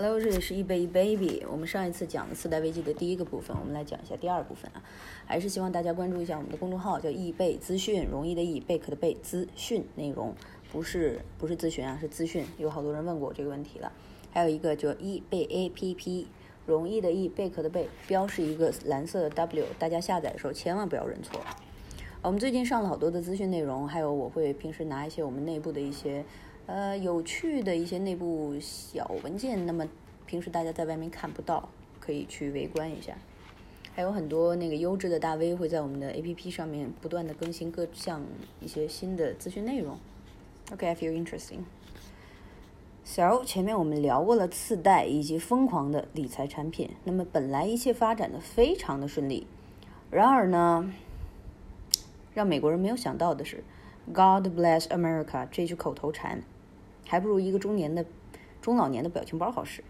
[0.00, 1.44] Hello，这里是易贝易 baby。
[1.50, 4.80] 我们上一次讲了次贷危机的第一个部分，我们来讲一下第二部分啊。
[5.26, 10.32] 还是希望大家关注一下我们的公众号，叫易贝资讯，容易的易，贝壳的贝，资讯内容
[10.70, 12.44] 不是不是咨询啊，是资讯。
[12.58, 13.90] 有好多人问过我这个问题了。
[14.30, 16.26] 还有一个叫易贝 APP，
[16.64, 21.40] 容易的易，贝壳的贝，标是一个蓝色的 W，大家下载的时候千万不要认错。
[22.22, 26.24] 我们最近上了好多的资讯内容，还有我会平时拿一些我们内部的一些。
[26.68, 29.88] 呃，有趣的一些内部小文件，那么
[30.26, 31.66] 平时大家在外面看不到，
[31.98, 33.16] 可以去围观一下。
[33.94, 38.22] 还有很多那个优质的大 V 会在我们的 APP 上面不断的更新各项
[38.60, 39.98] 一些新的资讯内容。
[40.70, 41.60] Okay, I feel interesting。
[43.02, 49.46] So，前面我们聊过了次贷以及疯狂的理财产品，那么本来一切发展的非常的顺利，
[50.10, 50.92] 然而呢，
[52.34, 53.64] 让美国人没有想到的是
[54.12, 56.42] ，God bless America 这句口头禅。
[57.08, 58.04] 还不如一个中年的
[58.62, 59.82] 中老年的表情包好使。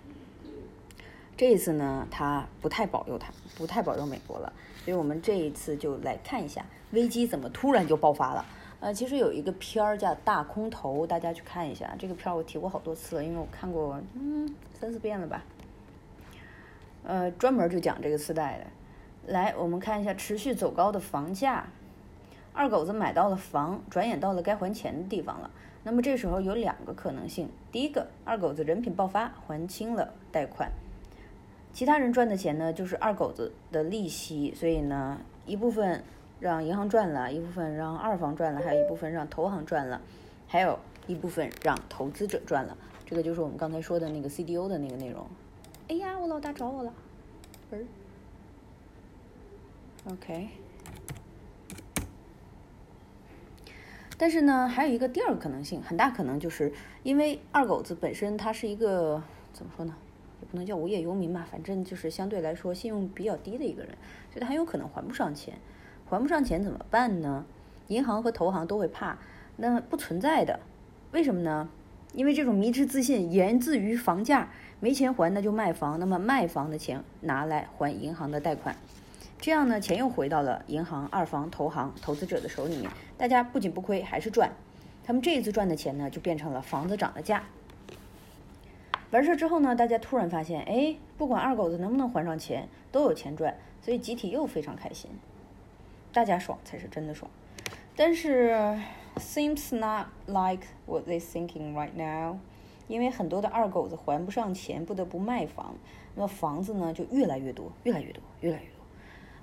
[1.36, 4.52] 这一次呢，他不太保佑他，不太保佑美国了。
[4.84, 8.46] 所以我们这一次就来看一下危机怎么突然就爆发了。
[8.80, 11.94] 呃，其实有一个片儿叫《大空头》，大家去看一下。
[11.98, 15.44] 这个片儿我提过好多次了，因为我看过嗯三四遍了吧。
[17.04, 19.32] 呃，专门就讲这个次贷的。
[19.32, 21.66] 来，我们看一下持续走高的房价。
[22.52, 25.50] 二狗子买到了房，转眼到了该还钱的地方了。
[25.88, 30.68] 那么这时候有两个可能性：第一个，二狗子人品爆发，还清了贷款；
[31.72, 34.54] 其他人赚的钱呢，就是二狗子的利息。
[34.54, 36.04] 所以呢，一部分
[36.40, 40.02] 让银行赚了，一部分让二房赚了，还有一部分让投行赚了，
[40.46, 42.76] 还有一部分让投资者赚了。
[43.06, 45.26] 这个就是我们刚才说的那个 CDO 的那个内容。
[45.88, 46.92] 哎呀，我老大找我了，
[47.70, 47.82] 儿。
[50.10, 50.48] OK。
[54.18, 56.72] 但是呢，还有一个第二个可能性，很大可能就是
[57.04, 59.94] 因为二狗子本身他是一个怎么说呢，
[60.40, 63.92] 也不能叫无业游民吧，反正就是相对来说信用比较低的一个人，
[64.30, 65.54] 所以他很有可能还不上钱。
[66.10, 67.44] 还不上钱怎么办呢？
[67.86, 69.18] 银行和投行都会怕，
[69.56, 70.58] 那不存在的。
[71.12, 71.68] 为什么呢？
[72.14, 74.48] 因为这种迷之自信源自于房价，
[74.80, 78.74] 没钱还那就卖房，那么卖房的钱拿来还银行的贷款。
[79.40, 84.50] 这样呢，钱又回到了银行、二房、投行、投资者的手里面，大家不仅不亏，还是赚。
[85.04, 87.44] 他们这一次赚的钱呢，就变成了房子涨了价。
[89.10, 95.08] 完事之后呢，大家突然发现，哎，不管二狗子能不能还上钱，都有钱赚，所以集体又非常开心。
[96.12, 97.30] 大家爽才是真的爽。
[97.96, 98.78] 但是
[99.16, 102.36] ，seems not like what they thinking right now，
[102.88, 105.74] 因为很多的二狗子还不上钱，不得不卖房，
[106.16, 108.77] 那么房子呢就越来越多，越来越多，越来越多。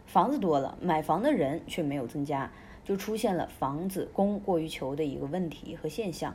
[0.06, 2.52] 房子多了，买房的人却没有增加，
[2.84, 6.34] 就出现了房子供过于求的一个问题和现象。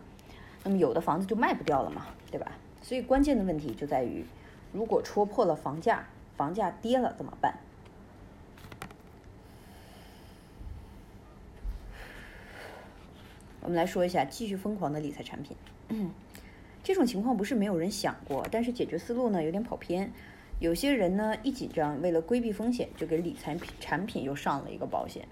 [0.63, 2.53] 那么有的房子就卖不掉了嘛，对吧？
[2.83, 4.25] 所以关键的问题就在于，
[4.73, 7.59] 如果戳破了房价，房价跌了怎么办？
[13.63, 15.57] 我们来说一下继续疯狂的理财产品。
[16.83, 20.13] 这种情况不是没有人想过，但是解决思路呢有点跑偏。
[20.61, 25.27] 有些人呢一紧张，为了规避风险，就给理财品产品又上了一个保险，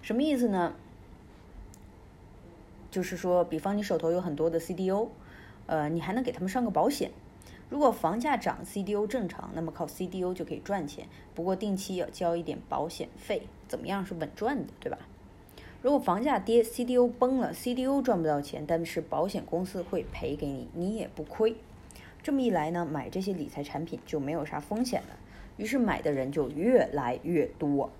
[0.00, 0.72] 什么意思呢？
[2.90, 5.08] 就是说，比方你手头有很多的 CDO，
[5.66, 7.10] 呃，你还能给他们上个保险。
[7.68, 14.98] 如果房价涨，CDO 正常，那么靠 CDO 就可以赚钱，不过定期要交一点保险费，怎么样是稳赚的，对吧？
[15.82, 21.56] 如果房价跌，CDO 崩了，CDO 赚不到钱，但是保险公司会赔给你，你也不亏。
[22.22, 25.18] 这么一来呢，买这些理财产品就没有啥风险了，
[25.56, 27.90] 于是买的人就越来越多。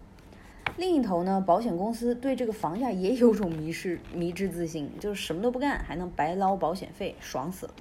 [0.77, 7.75] 另一头呢，保险公司对这个房价也有种迷失、迷之自信，就是什么都不干还能白捞保险费，爽死了。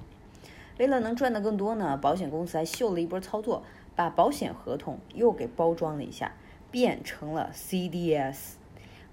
[0.78, 3.62] 为了能赚得更多呢，保险公司还秀了一波操作，
[3.94, 6.32] 把保险合同又给包装了一下，
[6.72, 8.54] 变成了 CDS。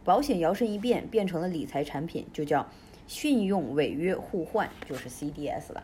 [0.03, 2.67] 保险摇身一变，变成了理财产品，就叫
[3.05, 5.83] 信用违约互换，就是 CDS 了。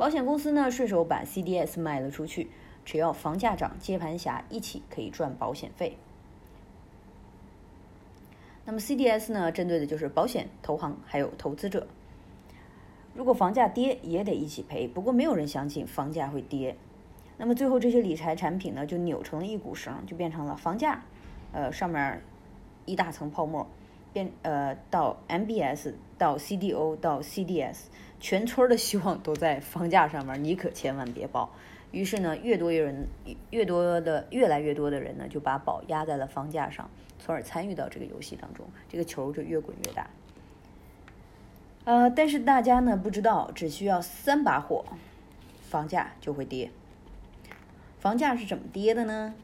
[0.00, 2.48] 保险公司呢，顺手把 CDS 卖了出去，
[2.86, 5.98] 只要房价涨，接盘侠一起可以赚保险费。
[8.64, 11.86] 那么 CDS 呢，针对的就是保险、投行还有投资者。
[13.12, 14.88] 如果房价跌，也得一起赔。
[14.88, 16.78] 不过没有人相信房价会跌，
[17.36, 21.02] 那么最后这些理财产品呢，就扭成了一股绳，就变成了房价，
[21.52, 22.22] 呃，上面
[22.86, 23.66] 一大层泡沫。
[24.12, 27.84] 变呃到 MBS 到 CDO 到 CDS，
[28.20, 31.50] 全村的希望都在房价上面，你可千万别报。
[31.92, 33.06] 于是呢，越多越人
[33.50, 40.08] 越多的越来越多的人呢，就把宝压在了房价上，从而参与到这个游戏当中，这个球就越滚越大。
[41.84, 44.84] 呃，但是大家呢不知道，只需要三把火，
[45.68, 46.70] 房价就会跌。
[47.98, 49.34] 房价是怎么跌的呢？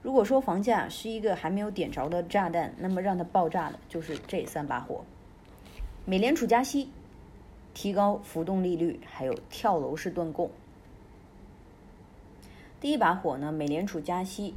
[0.00, 5.04] 如果说房价是一个还没有点着的炸弹，那么让它爆炸的就是这三把火：
[6.04, 6.88] 美联储加息、
[7.74, 10.50] 提高浮动利率，还有跳楼式断供。
[12.80, 14.54] 第一把火呢，美联储加息。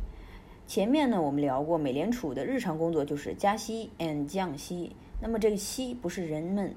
[0.67, 4.95] 前面呢，我们聊过，美联储的日常工作就是加息 and 降息。
[5.19, 6.73] 那么这个息不是人们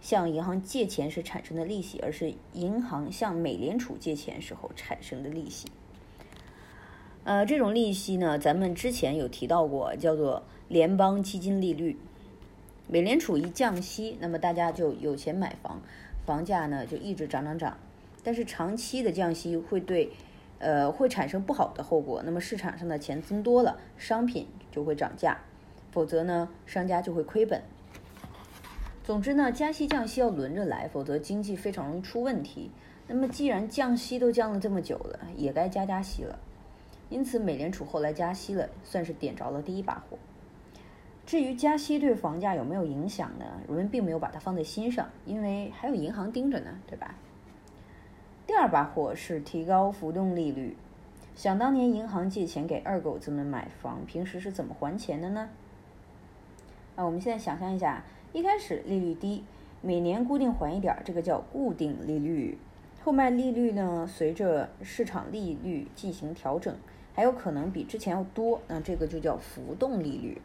[0.00, 5.66] 向银行借钱时产生的利息，而是银行向美联储借钱时候产生的利息。
[7.28, 11.98] 呃，这种利息呢，咱们之前有提到过，叫做联邦基金利率。
[12.86, 15.82] 美联储一降息，那么大家就有钱买房，
[16.24, 17.76] 房价呢就一直涨涨涨。
[18.24, 20.10] 但是长期的降息会对，
[20.58, 22.22] 呃，会产生不好的后果。
[22.24, 25.36] 那么市场上的钱增多了，商品就会涨价，
[25.92, 27.62] 否则呢，商家就会亏本。
[29.04, 32.70] 总之呢，加息降息要轮着来，否则经济非常容易出问题。
[33.06, 36.38] 那么既然降息都降了这么久了，也该加加息了。
[37.10, 40.18] 因此，美联储后来加息了，算是点着了第一把火。
[41.24, 43.44] 至于加息对房价有没有影响呢？
[43.66, 47.14] 人们并没有把它放在心上，因为还有银行盯着呢，对吧？
[48.46, 50.76] 第二把火是提高浮动利率。
[51.34, 55.50] 想当年，银行借钱给二狗子们买房，平时是怎么还钱的呢？
[56.96, 59.44] 啊，我们现在想象一下，一开始利率低，
[59.82, 62.58] 每年固定还一点儿，这个叫固定利率。
[63.04, 66.74] 后面利率呢，随着市场利率进行调整。
[67.18, 70.40] 还有可能比之前要多，那这个就叫浮动利率。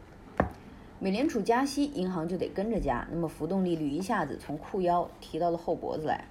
[0.98, 6.24] 美联储加息，银行就得跟着加，那么浮动利率一下子从裤腰提到了后脖子来。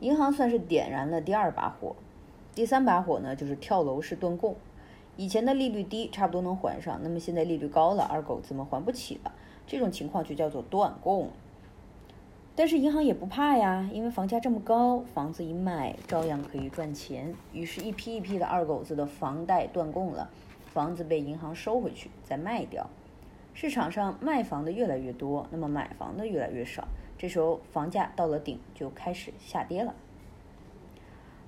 [0.00, 1.94] 银行算是点燃了第二把火，
[2.54, 4.56] 第三把火呢就是跳楼式断供。
[5.18, 9.32] 以前的利率低，差不多能还上，那么现在利率高了，二狗子们还不起了，
[9.66, 11.30] 这种情况就叫做断供。
[12.58, 17.34] 但是银行也不怕呀，因为房价这么高，房子一卖照样可以赚钱。
[17.52, 20.30] 于是，一批一批的二狗子的房贷断供了，
[20.72, 22.88] 房子被银行收回去再卖掉。
[23.52, 26.88] 市场上卖房的越来越多，那么买房的越来越少。
[27.18, 29.94] 这时候房价到了顶，就开始下跌了。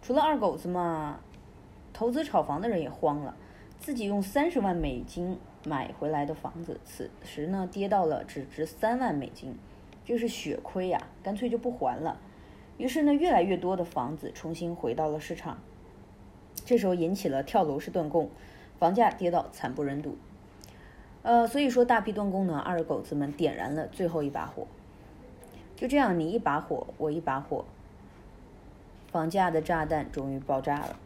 [0.03, 1.21] 除了二狗子嘛，
[1.95, 3.35] 投资炒房的人也慌了，
[3.81, 9.57] 自己用三十万美金买回来的房子，此时呢跌到了只值三万美金。
[10.09, 12.19] 这是血亏呀，干脆就不还了。
[12.79, 15.59] 于是呢，越来越多的房子重新回到了市场。
[16.65, 18.31] 这时候引起了跳楼式断供，
[18.79, 20.17] 房价跌到惨不忍睹。
[21.21, 24.67] 呃，所以说大批断供呢，二狗子们点燃了最后一把火。
[25.77, 27.67] 就这样，你一把火，我一把火，
[29.13, 30.99] 房价的炸弹终于爆炸了。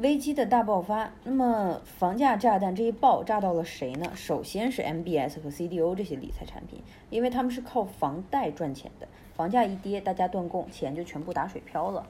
[0.00, 4.10] 危机的大爆发，那么房价炸弹这一爆炸到了谁呢？
[4.14, 6.80] 首先是 MBS 和 CDO 这些理财产品，
[7.10, 12.06] 因为他们是靠房贷赚钱的，房价一跌，大家断供，钱就全部打水漂了。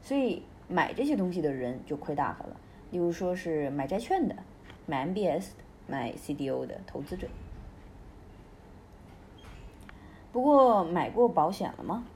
[0.00, 2.56] 所以买这些东西的人就亏大发了。
[2.90, 4.34] 例如说是买债券的、
[4.86, 7.28] 买 MBS 的、买 CDO 的投资者。
[10.32, 12.06] 不过买过保险了吗？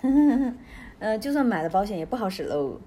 [0.98, 2.80] 呃，就算买了保险也不好使喽。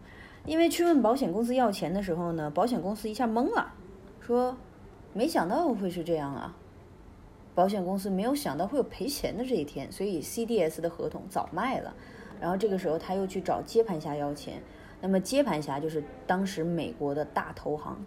[0.47, 3.73] 因为去问保险公司要钱的时候呢，保险公司一下懵了，
[4.21, 4.57] 说
[5.11, 6.55] 没想到会是这样啊。
[7.53, 11.93] 保险公司没有想到会有赔钱的这一天，所以 CDS 的合同早卖了。
[12.39, 14.61] 然后这个时候他又去找接盘侠要钱，
[15.01, 17.97] 那么接盘侠就是当时美国的大投行，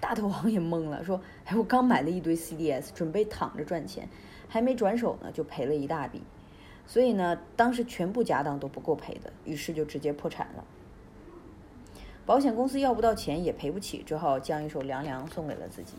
[0.00, 4.08] 大投行也懵了，说哎我刚买了一堆 CDS，准备躺着赚钱，
[4.46, 6.22] 还没转手呢就赔了一大笔，
[6.86, 10.64] 所以呢当时全部家当都不够赔的，于是就直接破产了。
[12.24, 15.94] 保险公司要不到钱也赔不起，只好将一手凉凉送给了自己。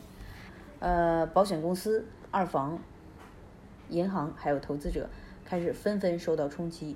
[0.80, 2.80] 呃，保险公司、二房、
[3.89, 5.10] 银行还有投资者
[5.44, 6.96] 开始纷纷受到冲击，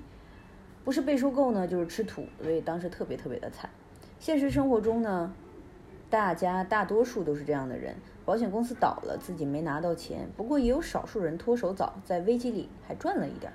[0.84, 3.68] 不是被收购呢，就是吃土，所以当时特别特别的惨。
[4.18, 5.32] 现实生活中呢，
[6.08, 13.52] 大家大多数都是这样的人：保险公司倒了，自己没拿到钱，不过也有少数人脱手早，在危机里还赚了一点。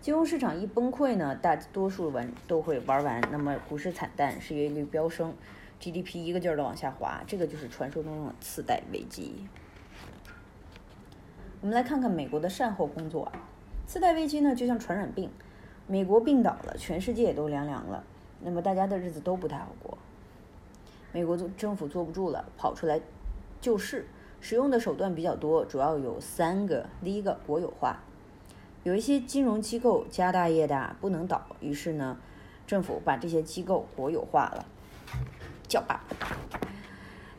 [0.00, 5.34] 金融市场一崩溃呢，大多数玩都会玩完，那么股市惨淡，失业率飙升
[5.80, 9.48] ，GDP 一个劲儿的往下滑，这个就是传说中的次贷危机。
[11.60, 13.32] 我们来看看美国的善后工作啊。
[13.88, 15.28] 次贷危机呢，就像传染病，
[15.88, 18.04] 美国病倒了，全世界也都凉凉了，
[18.40, 19.98] 那么大家的日子都不太好过。
[21.10, 23.00] 美国政府坐不住了，跑出来
[23.60, 24.06] 救市，
[24.40, 26.88] 使用的手段比较多，主要有三个。
[27.02, 28.04] 第一个，国有化。
[28.88, 32.16] 有一些金融机构家大业大不能倒，于是呢，
[32.66, 34.64] 政府把这些机构国有化了，
[35.68, 36.00] 叫爸。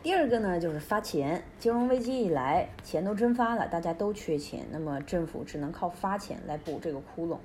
[0.03, 1.44] 第二个呢，就是发钱。
[1.58, 7.39] 金融危机以来，钱都蒸发了，大家都缺钱，那么政府只能靠发钱来补这个窟窿，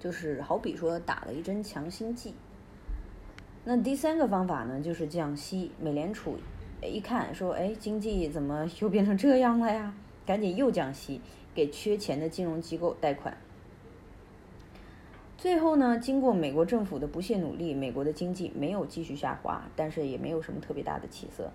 [0.00, 2.34] 就是好比说打了一针强心剂。
[3.64, 5.72] 那第三个方法呢，就是降息。
[5.78, 6.38] 美联储
[6.80, 9.92] 一看说，哎，经济怎么又变成这样了呀？
[10.24, 11.20] 赶紧又降息，
[11.54, 13.36] 给缺钱的金融机构贷款。
[15.38, 21.50] 最后呢，经过美国政府的不懈努力，美国的经济没有继续下滑，但是也没有什么特别大的起色。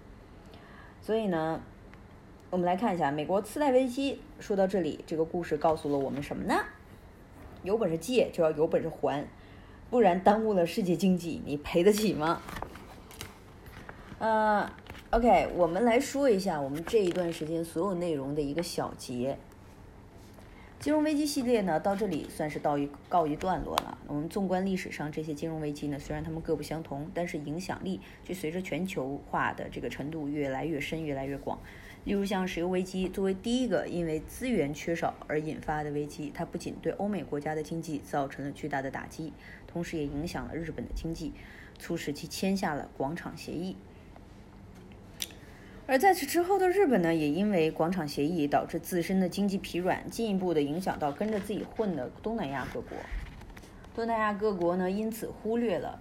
[1.01, 1.62] 所以呢，
[2.50, 4.20] 我们来看一下美国次贷危机。
[4.39, 6.56] 说到这里，这个故事告诉了我们什么呢？
[7.63, 9.25] 有本事借就要有本事还，
[9.89, 12.42] 不然耽误了世界经济，你赔得起吗？
[14.20, 14.70] 呃
[15.12, 19.38] ，OK，我们来说一下我们这一段时间所有内容的一个小结。
[20.80, 23.98] 金融危机系列呢，到这里算是到一告一段落了。
[24.06, 31.60] 我们纵观历史上这些金融危机呢，虽然它们各不相同，但是影响力却随着全球化的这个程度越来越深、越来越广。
[32.04, 39.34] 例如像石油危机，作为第一个因为资源缺少而引发的危机，它不仅对欧美国家的经济造成了巨大的打击，
[39.66, 41.34] 同时也影响了日本的经济，
[41.80, 43.76] 促使其签下了广场协议。
[45.89, 52.98] 而在此之后的日本呢，也因为广场协议导致自身的经济疲软，进一步的影响到跟着自己混的东南亚各国。
[53.96, 55.98] 东南亚各国呢，因此忽略了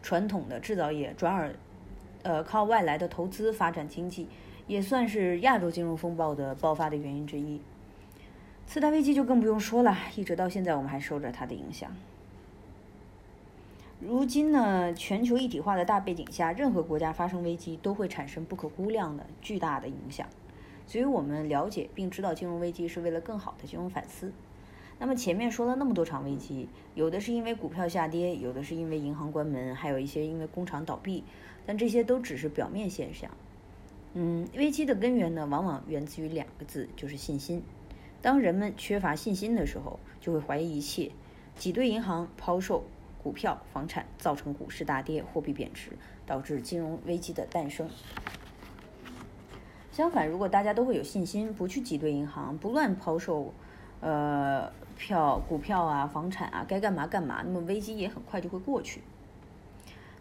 [0.00, 1.52] 传统的制造业，转而
[2.22, 4.28] 呃靠外来的投资发展经济，
[4.68, 7.60] 也算是亚洲金融风暴的爆发的原因之一。
[8.64, 11.90] 次贷危机就更不用说了，一直到现在我们还受着它的影响。
[14.00, 20.26] 如今呢，全球一体化的大背景下，任何国家发生危机都会产生不可估量的巨大的影响。
[20.86, 24.32] 所以我们了解并知道金融危机是为了更好的金融反思。
[24.98, 31.22] 那么前面说了那么多场危机，有的是因为股票下跌，有的是因为银行关门，还有一些因为工厂倒闭，
[31.66, 33.30] 但这些都只是表面现象。
[34.14, 37.62] 嗯，危机的根源呢，往往源自于两个字，就是信心。
[38.22, 41.10] 当人们缺乏信心的时候，就会怀疑一切，
[41.54, 42.82] 挤兑银行，抛售。
[43.22, 45.92] 股票、房产造成股市大跌、货币贬值，
[46.24, 47.88] 导致金融危机的诞生。
[49.92, 53.52] 相反，如果大家都会有信心，不去挤兑银行，不乱抛售，
[54.00, 59.02] 呃，票、股票啊、房产啊，该干嘛干嘛，那么危机也很快就会过去。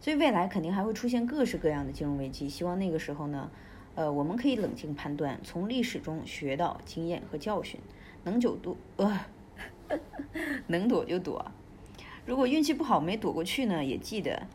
[0.02, 2.50] 所以未来肯定还会出现各式各样的金融危机。
[2.50, 3.50] 希望那个时候呢，
[3.96, 7.80] 呃，我们可以冷静判断，从历史中学到经验和教训，
[8.24, 9.20] 能久躲，呃，
[10.68, 11.46] 能躲就躲。
[12.26, 14.48] 如果运气不好没躲过去呢，也记得，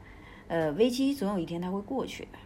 [0.48, 2.38] 呃，危机总有一天它会过去的。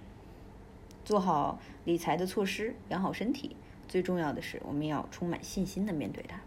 [1.05, 3.57] 做好理财的措施，养好身体，
[3.87, 6.41] 最重要的是我们要充满信心的面对它。